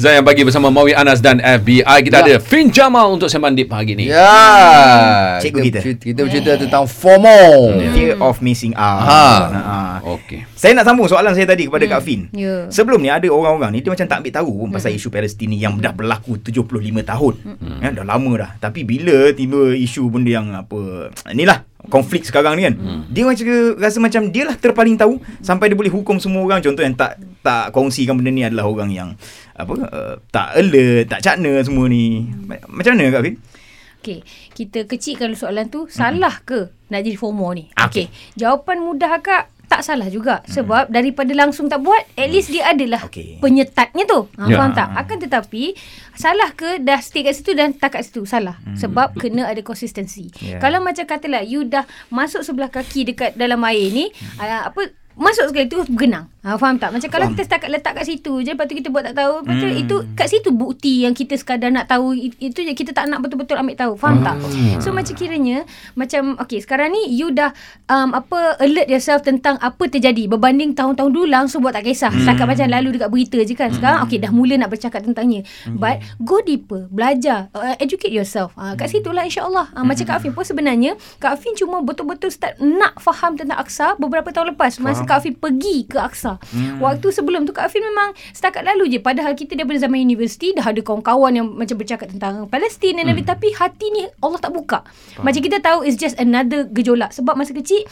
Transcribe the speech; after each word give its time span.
Zayan 0.00 0.24
bagi 0.24 0.48
bersama 0.48 0.72
Mawi 0.72 0.96
Anas 0.96 1.20
dan 1.20 1.44
FBI. 1.44 1.84
Kita 2.00 2.24
ada 2.24 2.40
Fin 2.40 2.72
Jamal 2.72 3.12
untuk 3.12 3.28
sembang 3.28 3.52
deep 3.52 3.68
pagi 3.68 3.92
ni. 3.92 4.08
Ya. 4.08 5.36
Cikgu 5.44 5.58
kita. 5.60 5.80
Kita, 5.84 6.00
kita 6.00 6.20
bercerita 6.24 6.52
tentang 6.56 6.88
FOMO. 6.88 7.76
Fear 7.92 8.16
of 8.16 8.40
missing 8.40 8.72
out. 8.80 9.04
Ha. 9.04 9.24
Ha. 9.52 9.76
Okey. 10.00 10.48
Saya 10.56 10.72
nak 10.72 10.88
sambung 10.88 11.04
soalan 11.04 11.36
saya 11.36 11.44
tadi 11.44 11.68
kepada 11.68 11.84
Kak 11.84 12.00
Fin. 12.00 12.32
Ya. 12.32 12.64
Sebelum 12.72 12.96
ni 12.96 13.12
ada 13.12 13.28
orang-orang 13.28 13.76
ni 13.76 13.84
dia 13.84 13.92
macam 13.92 14.08
tak 14.08 14.24
ambil 14.24 14.32
tahu 14.40 14.50
pun 14.64 14.68
pasal 14.72 14.96
isu 14.96 15.12
Palestin 15.12 15.52
ni 15.52 15.60
yang 15.60 15.76
dah 15.76 15.92
berlaku 15.92 16.40
75 16.40 16.64
tahun. 17.04 17.34
Ya, 17.84 17.92
dah 17.92 18.06
lama 18.08 18.32
dah. 18.40 18.50
Tapi 18.56 18.88
bila 18.88 19.36
tiba 19.36 19.76
isu 19.76 20.08
benda 20.08 20.32
yang 20.32 20.48
apa 20.56 21.12
inilah 21.28 21.68
konflik 21.92 22.24
sekarang 22.24 22.56
ni 22.56 22.64
kan. 22.64 23.04
Dia 23.12 23.28
macam 23.28 23.44
rasa 23.76 24.00
macam 24.00 24.32
dia 24.32 24.48
lah 24.48 24.56
terpaling 24.56 24.96
tahu 24.96 25.20
sampai 25.44 25.68
dia 25.68 25.76
boleh 25.76 25.92
hukum 25.92 26.16
semua 26.16 26.40
orang. 26.40 26.64
Contoh 26.64 26.80
yang 26.80 26.96
tak 26.96 27.20
tak 27.40 27.70
kongsikan 27.70 28.14
benda 28.14 28.30
ni 28.30 28.42
adalah 28.42 28.64
orang 28.64 28.88
yang 28.88 29.08
apa 29.52 29.72
uh, 29.74 30.14
tak 30.28 30.54
alert, 30.54 31.08
tak 31.08 31.20
cakna 31.20 31.60
semua 31.60 31.86
ni. 31.86 32.24
Ma- 32.40 32.60
Macam 32.66 32.92
mana 32.92 33.10
Kak 33.10 33.22
Fin? 33.22 33.36
Okey, 34.00 34.24
kita 34.50 34.84
kecilkan 34.84 35.32
soalan 35.34 35.68
tu, 35.68 35.84
salah 35.86 36.40
ke 36.40 36.72
nak 36.88 37.00
jadi 37.00 37.14
FOMO 37.14 37.52
ni? 37.52 37.68
Okey. 37.70 37.84
Okey. 37.84 38.06
Jawapan 38.34 38.80
mudah 38.80 39.12
akak 39.14 39.48
tak 39.66 39.86
salah 39.86 40.08
juga 40.08 40.42
sebab 40.46 40.90
daripada 40.90 41.30
langsung 41.30 41.70
tak 41.70 41.78
buat 41.78 42.02
at 42.16 42.26
least 42.26 42.50
dia 42.50 42.66
adalah 42.66 43.06
Okey. 43.06 43.38
penyetatnya 43.38 44.02
tu. 44.02 44.26
Ha, 44.34 44.48
Ya. 44.48 44.56
Faham 44.56 44.72
tak? 44.72 44.88
Akan 44.96 45.16
tetapi 45.20 45.78
salah 46.12 46.50
ke 46.50 46.80
dah 46.80 46.98
stay 46.98 47.22
kat 47.22 47.32
situ 47.32 47.54
dan 47.54 47.70
tak 47.72 47.94
kat 47.94 48.02
situ? 48.02 48.24
Salah. 48.24 48.58
Sebab 48.74 49.14
kena 49.14 49.46
ada 49.46 49.62
konsistensi. 49.62 50.26
Ya. 50.40 50.58
Kalau 50.58 50.80
macam 50.80 51.04
katalah 51.04 51.44
you 51.44 51.62
dah 51.62 51.84
masuk 52.08 52.42
sebelah 52.42 52.66
kaki 52.66 53.06
dekat 53.06 53.36
dalam 53.36 53.62
air 53.62 53.88
ni, 53.88 54.10
uh, 54.36 54.66
apa 54.66 54.90
Masuk 55.20 55.52
sekali 55.52 55.68
tu 55.68 55.84
bergenang. 55.84 56.32
Ha, 56.40 56.56
faham 56.56 56.80
tak? 56.80 56.96
Macam 56.96 57.12
kalau 57.12 57.28
Faham. 57.28 57.36
kita 57.36 57.42
setakat 57.44 57.68
letak 57.68 57.92
kat 57.92 58.08
situ 58.08 58.40
je 58.40 58.56
lepas 58.56 58.64
tu 58.64 58.72
kita 58.72 58.88
buat 58.88 59.04
tak 59.04 59.20
tahu. 59.20 59.44
Lepas 59.44 59.54
tu 59.60 59.68
Hmm. 59.68 59.82
itu 59.84 59.96
kat 60.16 60.26
situ 60.32 60.48
bukti 60.48 61.04
yang 61.04 61.12
kita 61.12 61.36
sekadar 61.36 61.68
nak 61.68 61.84
tahu 61.84 62.16
itu 62.16 62.56
je 62.56 62.72
kita 62.72 62.96
tak 62.96 63.12
nak 63.12 63.20
betul-betul 63.20 63.60
ambil 63.60 63.76
tahu. 63.76 63.92
Faham 64.00 64.24
tak? 64.24 64.40
So 64.80 64.88
macam 64.90 65.12
kiranya 65.12 65.68
macam 65.92 66.40
okay 66.40 66.64
sekarang 66.64 66.96
ni 66.96 67.12
you 67.12 67.28
dah 67.28 67.52
um, 67.86 68.16
apa 68.16 68.56
alert 68.56 68.88
yourself 68.88 69.20
tentang 69.20 69.60
apa 69.60 69.84
terjadi 69.84 70.32
berbanding 70.32 70.72
tahun-tahun 70.72 71.12
dulu 71.12 71.28
langsung 71.28 71.60
buat 71.60 71.76
tak 71.76 71.84
kisah. 71.84 72.08
Setakat 72.08 72.48
macam 72.48 72.72
lalu 72.72 72.96
dekat 72.96 73.12
berita 73.12 73.38
je 73.44 73.52
kan. 73.52 73.68
Sekarang 73.68 74.00
okay 74.08 74.16
dah 74.16 74.32
mula 74.32 74.56
nak 74.56 74.72
bercakap 74.72 75.04
tentangnya. 75.04 75.44
But 75.68 76.00
go 76.24 76.40
deeper, 76.40 76.88
belajar, 76.88 77.52
uh, 77.52 77.76
educate 77.76 78.16
yourself. 78.16 78.56
Uh, 78.56 78.72
kat 78.72 78.88
situlah 78.88 79.28
insya-Allah. 79.28 79.68
Uh, 79.76 79.84
macam 79.84 80.08
Kak 80.08 80.24
Afin 80.24 80.32
pun 80.32 80.48
sebenarnya 80.48 80.96
Kak 81.20 81.36
Afin 81.36 81.52
cuma 81.52 81.84
betul-betul 81.84 82.32
start 82.32 82.56
nak 82.64 82.96
faham 82.96 83.36
tentang 83.36 83.60
Aksa 83.60 84.00
beberapa 84.00 84.32
tahun 84.32 84.56
lepas 84.56 84.80
masa 84.80 85.04
Kak 85.10 85.26
Afin 85.26 85.34
pergi 85.34 85.90
ke 85.90 85.98
Aksa. 85.98 86.38
Hmm. 86.54 86.78
Waktu 86.78 87.10
sebelum 87.10 87.42
tu 87.42 87.50
Kak 87.50 87.66
Afin 87.66 87.82
memang 87.82 88.14
setakat 88.30 88.62
lalu 88.62 88.86
je 88.94 88.98
padahal 89.02 89.34
kita 89.34 89.58
daripada 89.58 89.82
zaman 89.82 89.98
universiti 89.98 90.54
dah 90.54 90.70
ada 90.70 90.78
kawan-kawan 90.78 91.34
yang 91.34 91.46
macam 91.50 91.74
bercakap 91.74 92.14
tentang 92.14 92.46
Palestin 92.46 93.02
dan 93.02 93.10
hmm. 93.10 93.26
tapi 93.26 93.50
hati 93.50 93.90
ni 93.90 94.06
Allah 94.22 94.38
tak 94.38 94.54
buka. 94.54 94.86
Macam 95.18 95.42
kita 95.42 95.58
tahu 95.58 95.82
it's 95.82 95.98
just 95.98 96.14
another 96.22 96.70
gejolak. 96.70 97.10
Sebab 97.10 97.34
masa 97.34 97.50
kecil 97.50 97.82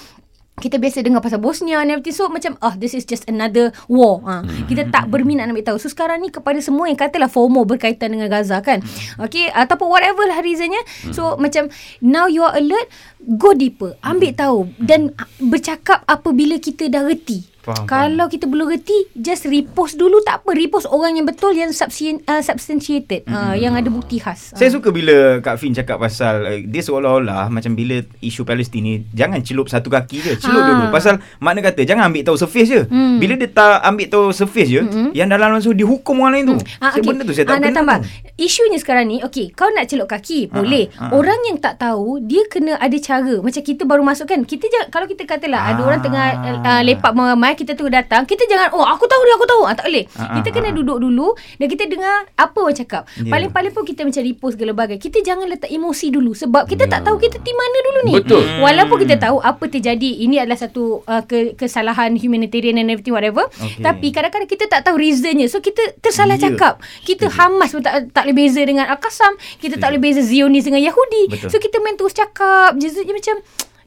kita 0.58 0.76
biasa 0.76 1.06
dengar 1.06 1.22
pasal 1.22 1.38
Bosnia 1.40 1.80
and 1.80 1.94
everything. 1.94 2.14
So 2.14 2.26
macam 2.28 2.58
ah 2.60 2.74
this 2.74 2.92
is 2.92 3.06
just 3.06 3.24
another 3.30 3.70
war. 3.86 4.20
Ha. 4.26 4.42
kita 4.66 4.90
tak 4.90 5.08
berminat 5.08 5.48
nak 5.48 5.54
ambil 5.54 5.66
tahu. 5.74 5.78
So 5.78 5.88
sekarang 5.88 6.20
ni 6.20 6.28
kepada 6.34 6.58
semua 6.58 6.90
yang 6.90 6.98
katalah 6.98 7.30
FOMO 7.30 7.62
berkaitan 7.64 8.12
dengan 8.12 8.28
Gaza 8.28 8.60
kan. 8.60 8.82
Okay 9.22 9.48
ataupun 9.48 9.86
whatever 9.88 10.26
lah 10.26 10.42
reasonnya. 10.42 10.82
So 11.14 11.38
macam 11.38 11.70
now 12.02 12.26
you 12.26 12.42
are 12.42 12.54
alert 12.58 12.90
go 13.30 13.52
deeper 13.52 13.92
ambil 14.00 14.32
tahu 14.32 14.58
dan 14.78 15.12
ah, 15.14 15.28
bercakap 15.38 16.00
apabila 16.04 16.56
kita 16.56 16.86
dah 16.86 17.02
reti 17.02 17.44
Faham, 17.60 17.84
kalau 17.84 18.26
kita 18.26 18.46
belum 18.46 18.64
reti 18.66 18.96
just 19.12 19.44
repost 19.44 19.94
dulu 19.94 20.22
tak 20.22 20.40
apa 20.40 20.50
repost 20.52 20.86
orang 20.86 21.12
yang 21.12 21.26
betul 21.26 21.52
yang 21.52 21.68
substan- 21.68 22.24
uh, 22.24 22.40
substantiated 22.40 23.26
uh, 23.26 23.52
yang 23.52 23.74
ada 23.74 23.84
bukti 23.86 24.16
khas 24.16 24.54
Saya 24.54 24.70
Ah. 24.70 24.74
suka 24.74 24.88
bila 24.88 25.12
Kak 25.38 25.58
Fin 25.58 25.72
cakap 25.72 25.98
pasal 25.98 26.34
uh, 26.40 26.58
dia 26.62 26.80
seolah-olah 26.80 27.48
macam 27.48 27.74
bila 27.74 28.00
isu 28.20 28.40
Palestin 28.42 28.80
ni 28.80 28.94
jangan 29.12 29.40
celup 29.40 29.66
satu 29.66 29.88
kaki 29.88 30.16
je. 30.18 30.32
Celup 30.38 30.58
Ha. 30.58 30.68
dulu. 30.70 30.84
Pasal 30.88 31.14
makna 31.38 31.60
kata 31.62 31.82
jangan 31.82 32.08
ambil 32.08 32.24
tahu 32.24 32.36
surface 32.38 32.68
je. 32.70 32.82
Hmm. 32.84 33.18
Bila 33.18 33.34
dia 33.34 33.50
tak 33.50 33.82
ambil 33.82 34.06
tahu 34.06 34.24
surface 34.30 34.70
je, 34.70 34.82
yang 35.12 35.28
dalam 35.28 35.50
langsung 35.50 35.74
dihukum 35.74 36.14
orang 36.18 36.32
lain 36.34 36.44
tu. 36.46 36.56
Ah, 36.78 36.88
Saya 36.88 37.00
okey. 37.00 37.08
benda 37.10 37.22
tu 37.22 37.32
saya 37.32 37.44
tak 37.44 37.52
Ah, 37.52 37.58
nak 37.58 37.66
kena 37.66 37.76
tambah. 37.76 37.98
tu. 37.98 38.08
Isunya 38.38 38.78
sekarang 38.78 39.06
ni, 39.06 39.16
okey, 39.20 39.50
kau 39.50 39.68
nak 39.68 39.84
celok 39.84 40.08
kaki, 40.08 40.46
Ah, 40.46 40.56
boleh. 40.56 40.84
ah. 40.94 41.10
Orang 41.10 41.40
yang 41.44 41.58
tak 41.58 41.76
tahu, 41.76 42.22
dia 42.22 42.46
kena 42.46 42.78
ada 42.78 42.96
cara. 42.96 43.17
Macam 43.22 43.62
kita 43.62 43.82
baru 43.84 44.02
masuk 44.02 44.26
kan, 44.28 44.40
kita 44.44 44.66
jangan, 44.68 44.88
kalau 44.90 45.06
kita 45.08 45.22
katalah 45.24 45.72
ada 45.72 45.80
Ah. 45.82 45.86
orang 45.88 46.00
tengah 46.02 46.26
uh, 46.60 46.82
lepak 46.82 47.12
mai 47.14 47.54
kita 47.54 47.72
tu 47.74 47.86
datang, 47.88 48.22
kita 48.24 48.44
jangan, 48.46 48.74
oh 48.74 48.82
aku 48.82 49.06
tahu 49.06 49.22
dia, 49.24 49.34
aku 49.38 49.46
tahu. 49.46 49.62
Ah, 49.64 49.74
tak 49.74 49.86
boleh. 49.90 50.04
Ah, 50.16 50.38
kita 50.40 50.48
ah, 50.50 50.54
kena 50.54 50.68
ah. 50.70 50.74
duduk 50.74 50.98
dulu 50.98 51.28
dan 51.58 51.66
kita 51.66 51.84
dengar 51.86 52.26
apa 52.34 52.58
orang 52.58 52.76
cakap. 52.76 53.02
Ya. 53.18 53.30
Paling-paling 53.30 53.72
pun 53.72 53.82
kita 53.84 54.02
macam 54.04 54.22
repost 54.22 54.54
segala 54.58 54.72
bagai. 54.74 54.96
Kita 54.98 55.18
jangan 55.20 55.46
letak 55.48 55.70
emosi 55.70 56.06
dulu 56.08 56.32
sebab 56.34 56.66
kita 56.66 56.86
tak 56.86 57.02
tahu 57.02 57.16
kita 57.18 57.38
tim 57.40 57.54
mana 57.54 57.78
dulu 57.84 58.00
ni. 58.06 58.12
Betul. 58.18 58.42
Walaupun 58.60 58.96
kita 59.06 59.14
tahu 59.18 59.36
apa 59.40 59.64
terjadi, 59.66 60.10
ini 60.24 60.38
adalah 60.38 60.58
satu 60.58 61.02
uh, 61.04 61.22
ke, 61.24 61.54
kesalahan 61.54 62.14
humanitarian 62.14 62.78
and 62.78 62.88
everything 62.90 63.14
whatever. 63.14 63.46
Okey. 63.58 63.82
Tapi 63.82 64.06
kadang-kadang 64.10 64.48
kita 64.50 64.64
tak 64.66 64.84
tahu 64.84 64.96
reasonnya. 64.98 65.46
So 65.50 65.58
kita 65.60 65.98
tersalah 66.00 66.36
Ya. 66.38 66.52
cakap. 66.52 66.78
Kita 67.02 67.26
Hamas 67.34 67.74
pun 67.74 67.82
tak, 67.82 68.14
tak 68.14 68.22
boleh 68.28 68.46
beza 68.46 68.62
dengan 68.62 68.86
Al-Qassam. 68.86 69.34
Kita 69.58 69.74
tak 69.74 69.90
boleh 69.90 70.02
beza 70.02 70.22
Zionis 70.22 70.62
dengan 70.62 70.78
Yahudi. 70.78 71.34
Betul. 71.34 71.48
So 71.50 71.56
kita 71.58 71.82
main 71.82 71.98
terus 71.98 72.14
cakap. 72.14 72.78
Je, 72.78 72.88
macam 73.14 73.36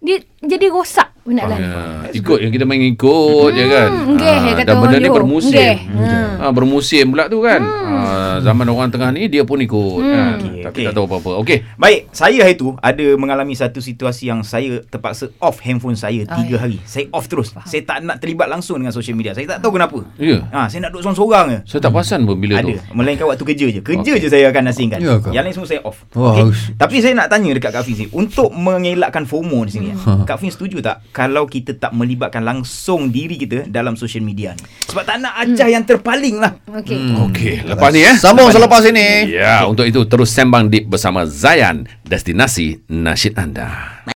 dia 0.01 0.17
jadi 0.41 0.73
rosak 0.73 1.13
benda 1.21 1.45
lah. 1.45 1.57
Ya, 1.57 1.73
ikut 2.13 2.37
yang 2.39 2.49
kita 2.49 2.63
main 2.63 2.81
ikut 2.83 3.49
je 3.51 3.65
kan. 3.67 3.89
Hmm, 3.93 4.15
nggeh, 4.15 4.33
Ah, 4.33 4.53
kata 4.55 4.65
dan 4.65 4.75
benda 4.77 4.97
ni 4.97 5.07
bermusim. 5.07 5.53
Nggeh. 5.53 5.77
Hmm. 5.85 6.29
Ha, 6.35 6.45
bermusim 6.49 7.05
pula 7.07 7.25
tu 7.25 7.39
kan. 7.39 7.61
Ha, 7.61 8.01
zaman 8.41 8.65
orang 8.65 8.89
tengah 8.89 9.09
ni 9.09 9.27
dia 9.27 9.43
pun 9.43 9.57
ikut 9.57 10.01
kan. 10.01 10.35
Okey, 10.35 10.61
Tapi 10.61 10.73
okey. 10.73 10.83
tak 10.83 10.93
tahu 10.93 11.05
apa-apa. 11.05 11.31
Okey. 11.39 11.57
Baik, 11.75 12.09
saya 12.09 12.41
hari 12.41 12.55
tu 12.55 12.73
ada 12.75 13.05
mengalami 13.15 13.53
satu 13.53 13.77
situasi 13.77 14.27
yang 14.27 14.41
saya 14.41 14.81
terpaksa 14.83 15.29
off 15.37 15.61
handphone 15.61 15.93
saya 15.93 16.25
Ah, 16.25 16.35
tiga 16.35 16.57
ya. 16.57 16.59
hari. 16.59 16.77
Saya 16.83 17.05
off 17.11 17.25
terus. 17.25 17.53
Saya 17.61 17.81
tak 17.83 18.01
nak 18.01 18.17
terlibat 18.17 18.49
langsung 18.49 18.75
dengan 18.75 18.89
social 18.89 19.13
media. 19.13 19.31
Saya 19.31 19.45
tak 19.47 19.61
tahu 19.61 19.77
kenapa. 19.77 20.01
Ya. 20.17 20.41
Ha, 20.49 20.65
saya 20.67 20.81
nak 20.81 20.91
duduk 20.91 21.05
sorang-sorang 21.05 21.45
je. 21.47 21.59
Saya 21.67 21.81
tak 21.81 21.91
perasan 21.91 22.25
pun 22.25 22.35
bila 22.35 22.57
Ada. 22.57 22.65
tu. 22.65 22.73
Melainkan 22.91 23.25
waktu 23.27 23.45
kerja 23.45 23.67
je. 23.69 23.81
Kerja 23.81 24.11
Okey. 24.11 24.19
je 24.19 24.27
saya 24.27 24.45
akan 24.49 24.63
asingkan. 24.67 24.97
Ya 24.97 25.13
ke? 25.15 25.29
Yang 25.29 25.43
lain 25.43 25.53
semua 25.53 25.69
saya 25.69 25.81
off. 25.83 25.97
Okey. 26.09 26.41
harus. 26.41 26.59
Tapi 26.73 26.95
saya 26.97 27.13
nak 27.15 27.29
tanya 27.29 27.53
dekat 27.53 27.71
Kak 27.71 27.83
Fin 27.83 27.95
sini. 27.95 28.09
Untuk 28.11 28.49
mengelakkan 28.51 29.23
FOMO 29.23 29.61
di 29.63 29.71
sini. 29.71 29.89
Kak 30.25 30.35
Fin 30.35 30.49
setuju 30.49 30.81
tak 30.81 31.10
kalau 31.11 31.45
kita 31.45 31.75
tak 31.75 31.91
melibatkan 31.91 32.41
langsung 32.41 33.11
diri 33.11 33.35
kita 33.35 33.67
dalam 33.67 33.99
social 33.99 34.23
media 34.23 34.55
ni? 34.55 34.63
Sebab 34.87 35.03
tak 35.03 35.19
nak 35.19 35.35
acah 35.43 35.67
yang 35.67 35.83
terpaling 35.83 36.39
lah. 36.39 36.55
Okey. 36.71 36.99
Okey, 37.29 37.55
lepas 37.67 37.91
ni 37.91 38.01
eh. 38.01 38.15
Sambung 38.15 38.47
selepas 38.49 38.81
ini. 38.87 39.35
Ya, 39.35 39.67
untuk 39.67 39.83
itu 39.83 40.07
terus 40.07 40.31
sembang 40.31 40.71
deep 40.71 40.87
bersama 40.87 41.27
Zayan, 41.27 41.85
destinasi 42.07 42.81
nasyid 42.87 43.35
anda. 43.35 44.01